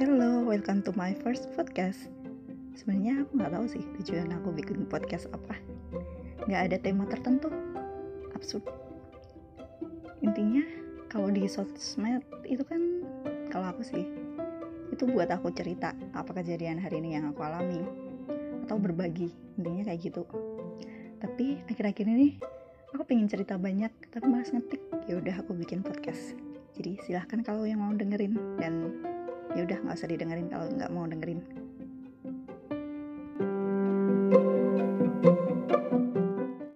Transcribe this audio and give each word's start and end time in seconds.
welcome 0.00 0.80
to 0.80 0.96
my 0.96 1.12
first 1.20 1.52
podcast. 1.52 2.08
Sebenarnya 2.72 3.20
aku 3.20 3.36
nggak 3.36 3.52
tahu 3.52 3.66
sih 3.68 3.84
tujuan 4.00 4.32
aku 4.32 4.48
bikin 4.56 4.88
podcast 4.88 5.28
apa. 5.36 5.60
Nggak 6.48 6.62
ada 6.72 6.76
tema 6.80 7.04
tertentu. 7.04 7.52
Absurd. 8.32 8.64
Intinya 10.24 10.64
kalau 11.12 11.28
di 11.28 11.44
sosmed 11.44 12.24
itu 12.48 12.64
kan 12.64 12.80
kalau 13.52 13.76
aku 13.76 13.84
sih 13.84 14.08
itu 14.88 15.04
buat 15.04 15.28
aku 15.28 15.52
cerita 15.52 15.92
apa 16.16 16.32
kejadian 16.32 16.80
hari 16.80 17.04
ini 17.04 17.20
yang 17.20 17.28
aku 17.28 17.44
alami 17.44 17.84
atau 18.64 18.80
berbagi 18.80 19.28
intinya 19.60 19.92
kayak 19.92 20.00
gitu 20.00 20.24
tapi 21.20 21.60
akhir-akhir 21.68 22.06
ini 22.08 22.40
aku 22.96 23.04
pengen 23.04 23.28
cerita 23.28 23.60
banyak 23.60 23.92
tapi 24.08 24.24
malas 24.26 24.48
ngetik 24.48 24.80
ya 25.06 25.20
udah 25.20 25.34
aku 25.44 25.52
bikin 25.54 25.84
podcast 25.84 26.34
jadi 26.74 26.96
silahkan 27.04 27.44
kalau 27.44 27.68
yang 27.68 27.82
mau 27.82 27.92
dengerin 27.94 28.34
dan 28.58 28.98
ya 29.54 29.62
udah 29.66 29.78
nggak 29.82 29.96
usah 29.98 30.08
didengerin 30.10 30.48
kalau 30.48 30.66
nggak 30.70 30.90
mau 30.94 31.04
dengerin 31.06 31.40